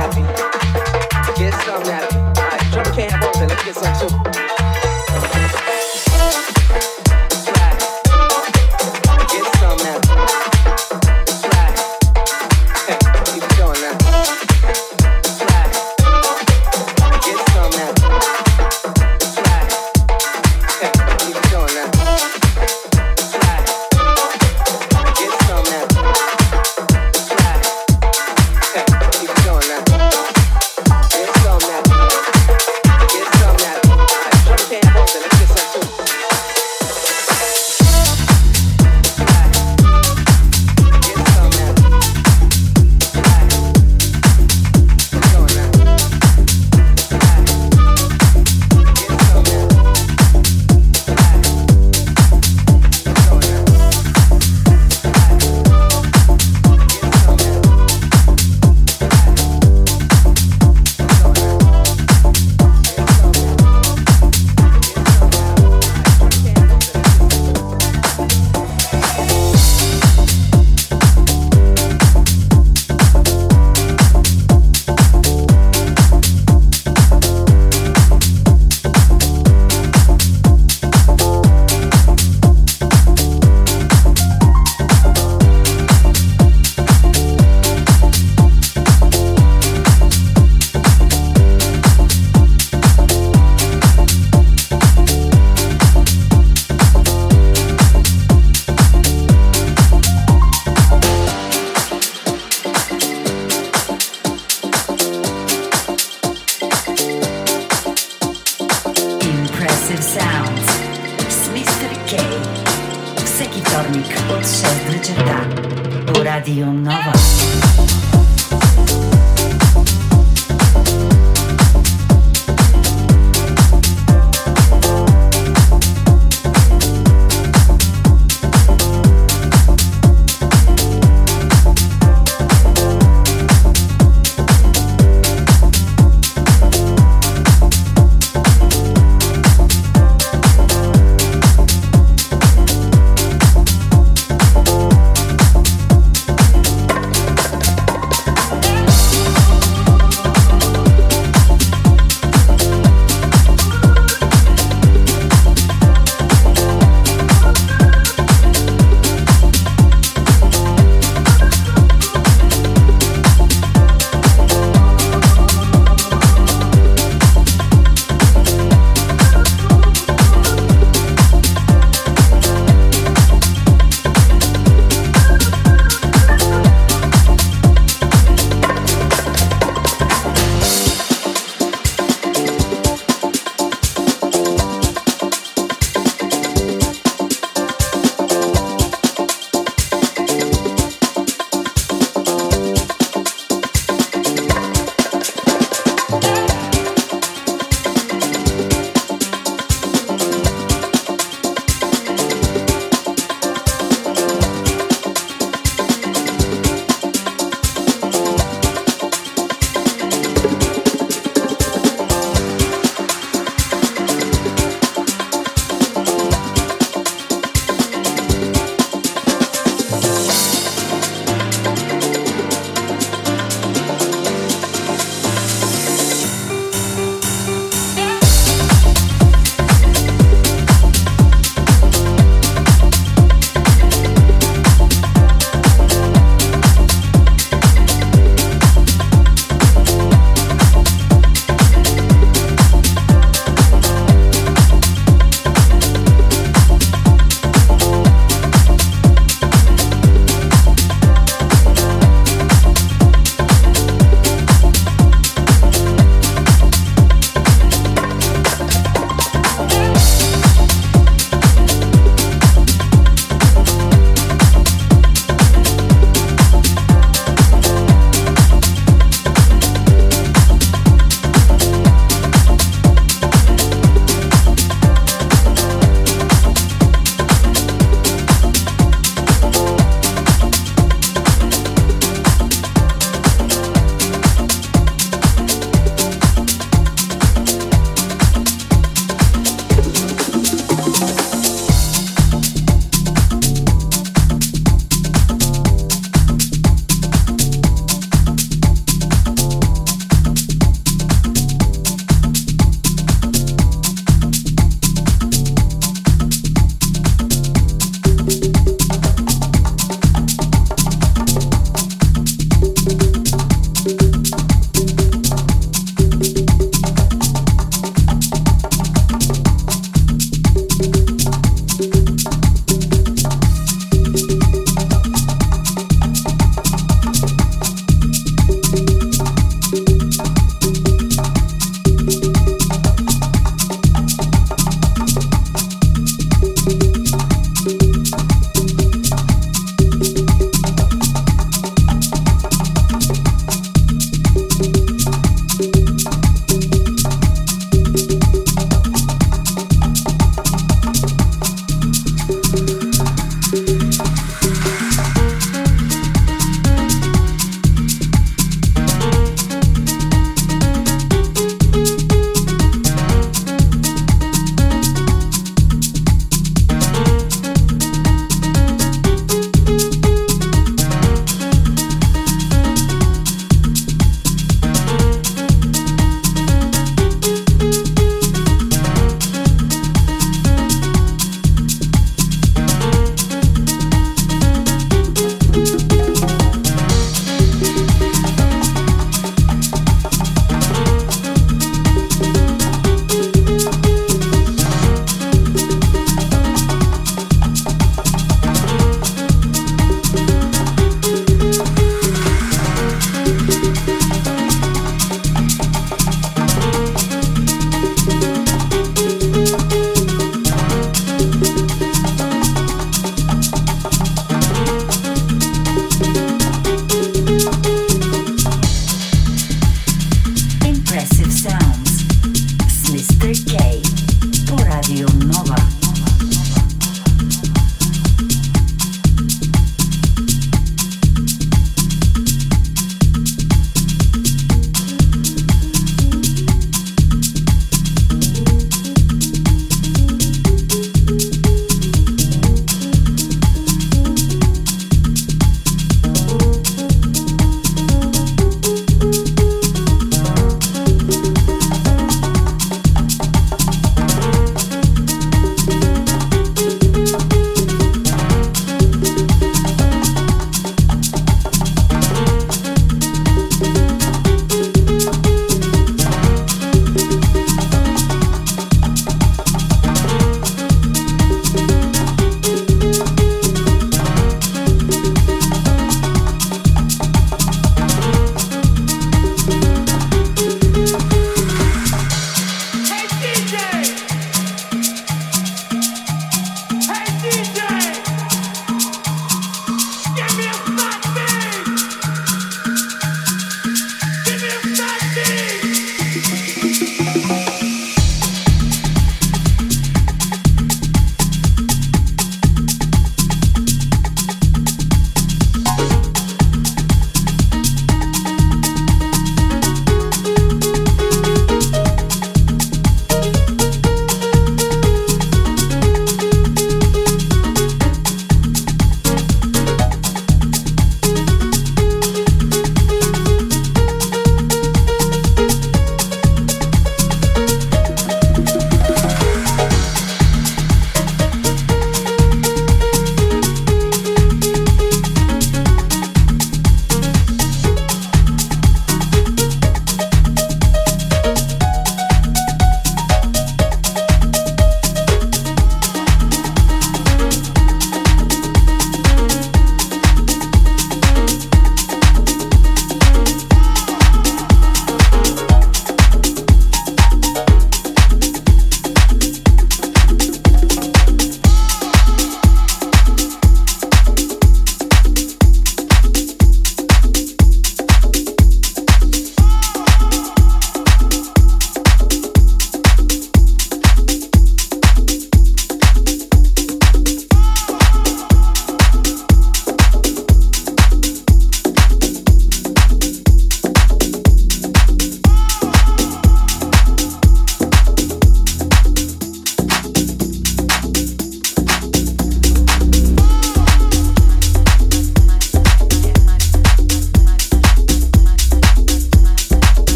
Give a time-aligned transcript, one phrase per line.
[0.00, 0.22] happy.
[1.38, 2.16] Get some happy.
[2.16, 3.48] All right, drum can't have open.
[3.48, 4.14] Let's get some too.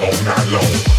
[0.00, 0.93] All night long.